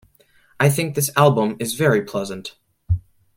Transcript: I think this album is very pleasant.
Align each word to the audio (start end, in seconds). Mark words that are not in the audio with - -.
I 0.59 0.69
think 0.71 0.95
this 0.95 1.11
album 1.15 1.57
is 1.59 1.75
very 1.75 2.01
pleasant. 2.03 2.55